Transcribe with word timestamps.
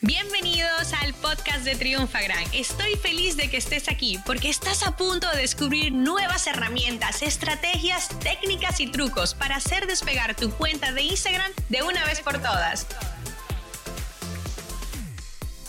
Bienvenidos 0.00 0.92
al 1.02 1.12
podcast 1.14 1.64
de 1.64 1.74
Triunfagram. 1.74 2.44
Estoy 2.54 2.94
feliz 2.94 3.36
de 3.36 3.50
que 3.50 3.56
estés 3.56 3.88
aquí 3.88 4.16
porque 4.24 4.48
estás 4.48 4.86
a 4.86 4.96
punto 4.96 5.28
de 5.32 5.38
descubrir 5.38 5.92
nuevas 5.92 6.46
herramientas, 6.46 7.20
estrategias, 7.20 8.08
técnicas 8.20 8.78
y 8.78 8.88
trucos 8.92 9.34
para 9.34 9.56
hacer 9.56 9.88
despegar 9.88 10.36
tu 10.36 10.52
cuenta 10.52 10.92
de 10.92 11.02
Instagram 11.02 11.50
de 11.68 11.82
una 11.82 12.04
vez 12.04 12.20
por 12.20 12.34
todas. 12.34 12.86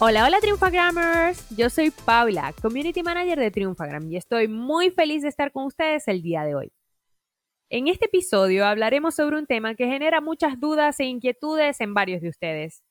Hola, 0.00 0.24
hola 0.24 0.40
Triunfagrammers. 0.40 1.48
Yo 1.56 1.70
soy 1.70 1.92
Paula, 1.92 2.52
Community 2.60 3.04
Manager 3.04 3.38
de 3.38 3.52
Triunfagram 3.52 4.10
y 4.10 4.16
estoy 4.16 4.48
muy 4.48 4.90
feliz 4.90 5.22
de 5.22 5.28
estar 5.28 5.52
con 5.52 5.66
ustedes 5.66 6.08
el 6.08 6.22
día 6.22 6.42
de 6.42 6.56
hoy. 6.56 6.72
En 7.70 7.86
este 7.86 8.06
episodio 8.06 8.66
hablaremos 8.66 9.14
sobre 9.14 9.38
un 9.38 9.46
tema 9.46 9.76
que 9.76 9.86
genera 9.86 10.20
muchas 10.20 10.58
dudas 10.58 10.98
e 10.98 11.04
inquietudes 11.04 11.80
en 11.80 11.94
varios 11.94 12.22
de 12.22 12.28
ustedes. 12.28 12.82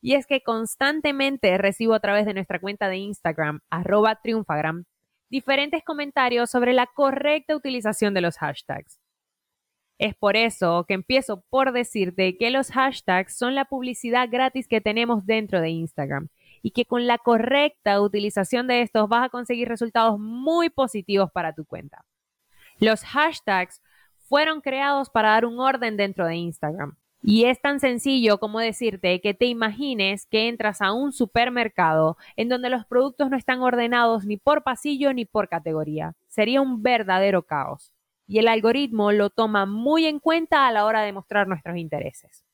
Y 0.00 0.14
es 0.14 0.26
que 0.26 0.42
constantemente 0.42 1.56
recibo 1.58 1.94
a 1.94 2.00
través 2.00 2.26
de 2.26 2.34
nuestra 2.34 2.58
cuenta 2.58 2.88
de 2.88 2.96
Instagram, 2.96 3.60
arroba 3.70 4.20
triunfagram, 4.22 4.84
diferentes 5.28 5.82
comentarios 5.84 6.50
sobre 6.50 6.72
la 6.72 6.86
correcta 6.86 7.54
utilización 7.54 8.14
de 8.14 8.20
los 8.20 8.38
hashtags. 8.38 8.98
Es 9.98 10.14
por 10.14 10.34
eso 10.34 10.86
que 10.88 10.94
empiezo 10.94 11.44
por 11.50 11.72
decirte 11.72 12.38
que 12.38 12.50
los 12.50 12.70
hashtags 12.70 13.36
son 13.36 13.54
la 13.54 13.66
publicidad 13.66 14.28
gratis 14.30 14.66
que 14.66 14.80
tenemos 14.80 15.26
dentro 15.26 15.60
de 15.60 15.68
Instagram 15.68 16.28
y 16.62 16.70
que 16.70 16.86
con 16.86 17.06
la 17.06 17.18
correcta 17.18 18.00
utilización 18.00 18.66
de 18.66 18.80
estos 18.80 19.08
vas 19.10 19.26
a 19.26 19.28
conseguir 19.28 19.68
resultados 19.68 20.18
muy 20.18 20.70
positivos 20.70 21.30
para 21.30 21.54
tu 21.54 21.66
cuenta. 21.66 22.04
Los 22.78 23.04
hashtags 23.04 23.82
fueron 24.26 24.62
creados 24.62 25.10
para 25.10 25.30
dar 25.30 25.44
un 25.44 25.60
orden 25.60 25.98
dentro 25.98 26.26
de 26.26 26.36
Instagram. 26.36 26.96
Y 27.22 27.44
es 27.44 27.60
tan 27.60 27.80
sencillo 27.80 28.38
como 28.38 28.60
decirte 28.60 29.20
que 29.20 29.34
te 29.34 29.46
imagines 29.46 30.26
que 30.26 30.48
entras 30.48 30.80
a 30.80 30.92
un 30.92 31.12
supermercado 31.12 32.16
en 32.36 32.48
donde 32.48 32.70
los 32.70 32.86
productos 32.86 33.28
no 33.28 33.36
están 33.36 33.60
ordenados 33.60 34.24
ni 34.24 34.38
por 34.38 34.62
pasillo 34.62 35.12
ni 35.12 35.26
por 35.26 35.48
categoría. 35.48 36.14
Sería 36.28 36.62
un 36.62 36.82
verdadero 36.82 37.42
caos. 37.42 37.92
Y 38.26 38.38
el 38.38 38.48
algoritmo 38.48 39.12
lo 39.12 39.28
toma 39.28 39.66
muy 39.66 40.06
en 40.06 40.18
cuenta 40.18 40.66
a 40.66 40.72
la 40.72 40.86
hora 40.86 41.02
de 41.02 41.12
mostrar 41.12 41.46
nuestros 41.46 41.76
intereses. 41.76 42.44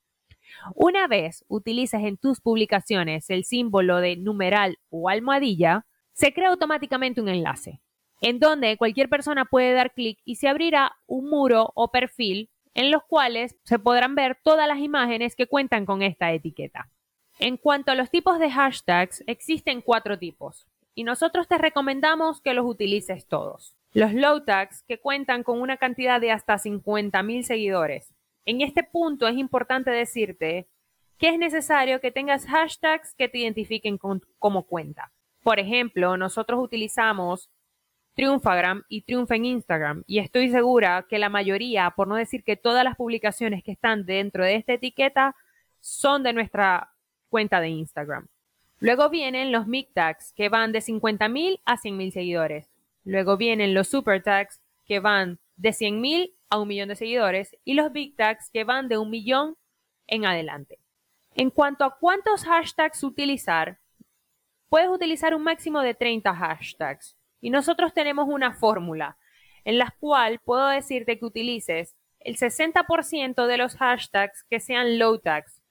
Una 0.75 1.07
vez 1.07 1.45
utilices 1.49 2.03
en 2.03 2.17
tus 2.17 2.41
publicaciones 2.41 3.31
el 3.31 3.45
símbolo 3.45 3.99
de 3.99 4.17
numeral 4.17 4.79
o 4.91 5.09
almohadilla, 5.09 5.87
se 6.13 6.33
crea 6.33 6.49
automáticamente 6.49 7.21
un 7.21 7.29
enlace, 7.29 7.83
en 8.23 8.39
donde 8.39 8.77
cualquier 8.79 9.09
persona 9.09 9.45
puede 9.45 9.75
dar 9.75 9.93
clic 9.93 10.19
y 10.25 10.37
se 10.37 10.49
abrirá 10.49 10.97
un 11.07 11.29
muro 11.29 11.73
o 11.75 11.91
perfil 11.91 12.49
en 12.77 12.91
los 12.91 13.03
cuales 13.05 13.57
se 13.65 13.79
podrán 13.79 14.15
ver 14.15 14.39
todas 14.45 14.69
las 14.69 14.79
imágenes 14.79 15.35
que 15.35 15.47
cuentan 15.47 15.87
con 15.87 16.03
esta 16.03 16.31
etiqueta. 16.33 16.91
En 17.39 17.57
cuanto 17.57 17.91
a 17.91 17.95
los 17.95 18.11
tipos 18.11 18.39
de 18.39 18.51
hashtags, 18.51 19.25
existen 19.27 19.81
cuatro 19.81 20.19
tipos 20.19 20.69
y 20.95 21.05
nosotros 21.05 21.49
te 21.49 21.57
recomendamos 21.57 22.43
que 22.43 22.53
los 22.53 22.67
utilices 22.67 23.27
todos. 23.27 23.75
Los 23.95 24.13
low 24.13 24.45
tags, 24.45 24.83
que 24.83 25.01
cuentan 25.01 25.43
con 25.43 25.63
una 25.63 25.79
cantidad 25.79 26.21
de 26.21 26.31
hasta 26.31 26.57
50.000 26.57 27.43
seguidores, 27.45 28.15
en 28.45 28.61
este 28.61 28.83
punto 28.85 29.27
es 29.27 29.39
importante 29.39 29.91
decirte 29.91 30.69
que 31.19 31.31
es 31.31 31.39
necesario 31.39 32.03
que 32.03 32.13
tengas 32.13 32.45
hashtags 32.47 33.15
que 33.15 33.31
te 33.31 33.39
identifiquen 33.39 33.99
como 34.39 34.67
cuenta. 34.67 35.13
Por 35.43 35.59
ejemplo, 35.59 36.19
nosotros 36.19 36.63
utilizamos 36.63 37.51
Triunfagram 38.17 38.83
y 38.89 39.03
Triunfa 39.03 39.37
en 39.37 39.45
Instagram 39.45 40.03
y 40.07 40.19
estoy 40.19 40.51
segura 40.51 41.07
que 41.09 41.19
la 41.19 41.29
mayoría, 41.29 41.91
por 41.91 42.09
no 42.09 42.17
decir 42.17 42.43
que 42.43 42.57
todas 42.57 42.83
las 42.83 42.97
publicaciones 42.97 43.63
que 43.63 43.73
están 43.73 44.07
dentro 44.07 44.43
de 44.43 44.57
esta 44.57 44.73
etiqueta 44.73 45.37
son 45.81 46.23
de 46.23 46.33
nuestra 46.33 46.93
cuenta 47.29 47.61
de 47.61 47.69
Instagram. 47.69 48.27
Luego 48.79 49.11
vienen 49.11 49.53
los 49.53 49.67
mic 49.67 49.91
tags 49.93 50.33
que 50.33 50.49
van 50.49 50.73
de 50.73 50.81
50.000 50.81 51.61
a 51.67 51.77
100.000 51.77 52.11
seguidores. 52.11 52.71
Luego 53.05 53.37
vienen 53.37 53.75
los 53.75 53.89
super 53.89 54.23
tags 54.23 54.61
que 54.87 54.99
van 54.99 55.39
de 55.57 55.71
100.000 55.71 56.33
a 56.49 56.59
un 56.59 56.69
millón 56.69 56.89
de 56.89 56.97
seguidores 56.97 57.55
y 57.65 57.75
los 57.75 57.93
big 57.93 58.17
tags 58.17 58.51
que 58.51 58.65
van 58.65 58.89
de 58.89 58.99
un 58.99 59.11
millón 59.11 59.57
en 60.07 60.25
adelante. 60.25 60.79
En 61.35 61.51
cuanto 61.51 61.85
a 61.85 61.99
cuántos 61.99 62.45
hashtags 62.45 63.03
utilizar, 63.05 63.79
puedes 64.71 64.89
utilizar 64.89 65.35
un 65.35 65.43
máximo 65.43 65.83
de 65.83 65.95
30 65.95 66.35
hashtags. 66.35 67.17
Y 67.47 67.51
nosotros 67.51 67.95
tenemos 67.95 68.27
una 68.29 68.55
fórmula 68.55 69.19
en 69.65 69.79
la 69.79 69.95
cual 70.01 70.41
puedo 70.45 70.67
decirte 70.67 71.17
que 71.17 71.27
utilices 71.27 71.95
el 72.19 72.37
60% 72.39 73.47
de 73.47 73.57
los 73.57 73.77
hashtags 73.77 74.43
que 74.51 74.59
sean 74.59 74.99
low 74.99 75.21
tags, 75.21 75.63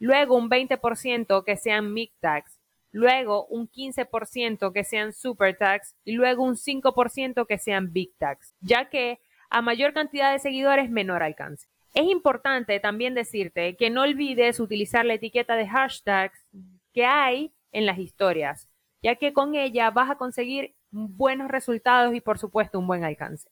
luego 0.00 0.34
un 0.34 0.50
20% 0.50 1.44
que 1.44 1.56
sean 1.56 1.94
mid 1.94 2.08
tags, 2.18 2.58
luego 2.90 3.46
un 3.46 3.70
15% 3.70 4.72
que 4.72 4.82
sean 4.82 5.12
super 5.12 5.56
tags 5.56 5.94
y 6.02 6.14
luego 6.14 6.42
un 6.42 6.56
5% 6.56 7.46
que 7.46 7.58
sean 7.58 7.92
big 7.92 8.10
tags, 8.18 8.56
ya 8.60 8.90
que 8.90 9.20
a 9.48 9.62
mayor 9.62 9.92
cantidad 9.92 10.32
de 10.32 10.40
seguidores, 10.40 10.90
menor 10.90 11.22
alcance. 11.22 11.68
Es 11.94 12.10
importante 12.10 12.80
también 12.80 13.14
decirte 13.14 13.76
que 13.76 13.90
no 13.90 14.02
olvides 14.02 14.58
utilizar 14.58 15.04
la 15.04 15.14
etiqueta 15.14 15.54
de 15.54 15.68
hashtags 15.68 16.44
que 16.92 17.04
hay 17.04 17.52
en 17.70 17.86
las 17.86 18.00
historias, 18.00 18.68
ya 19.04 19.14
que 19.14 19.32
con 19.32 19.54
ella 19.54 19.92
vas 19.92 20.10
a 20.10 20.16
conseguir 20.16 20.74
buenos 20.92 21.50
resultados 21.50 22.14
y 22.14 22.20
por 22.20 22.38
supuesto 22.38 22.78
un 22.78 22.86
buen 22.86 23.02
alcance. 23.02 23.48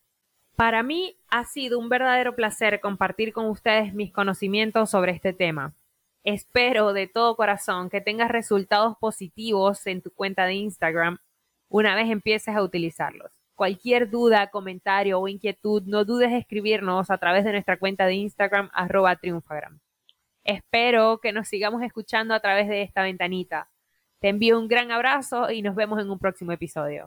Para 0.56 0.82
mí 0.82 1.16
ha 1.28 1.44
sido 1.44 1.78
un 1.78 1.88
verdadero 1.88 2.36
placer 2.36 2.80
compartir 2.80 3.32
con 3.32 3.46
ustedes 3.46 3.94
mis 3.94 4.12
conocimientos 4.12 4.90
sobre 4.90 5.12
este 5.12 5.32
tema. 5.32 5.74
Espero 6.22 6.92
de 6.92 7.06
todo 7.06 7.34
corazón 7.34 7.88
que 7.88 8.02
tengas 8.02 8.30
resultados 8.30 8.96
positivos 8.98 9.86
en 9.86 10.02
tu 10.02 10.10
cuenta 10.10 10.44
de 10.44 10.54
Instagram 10.54 11.18
una 11.70 11.94
vez 11.94 12.10
empieces 12.10 12.54
a 12.54 12.62
utilizarlos. 12.62 13.30
Cualquier 13.54 14.10
duda, 14.10 14.48
comentario 14.48 15.18
o 15.20 15.28
inquietud, 15.28 15.82
no 15.86 16.04
dudes 16.04 16.28
en 16.28 16.36
escribirnos 16.36 17.10
a 17.10 17.18
través 17.18 17.44
de 17.44 17.52
nuestra 17.52 17.78
cuenta 17.78 18.06
de 18.06 18.14
Instagram 18.14 18.70
arroba 18.72 19.16
triunfagram. 19.16 19.80
Espero 20.44 21.20
que 21.20 21.32
nos 21.32 21.48
sigamos 21.48 21.82
escuchando 21.82 22.34
a 22.34 22.40
través 22.40 22.68
de 22.68 22.82
esta 22.82 23.02
ventanita. 23.02 23.70
Te 24.18 24.28
envío 24.28 24.58
un 24.58 24.68
gran 24.68 24.90
abrazo 24.90 25.50
y 25.50 25.62
nos 25.62 25.74
vemos 25.74 26.00
en 26.00 26.10
un 26.10 26.18
próximo 26.18 26.52
episodio. 26.52 27.06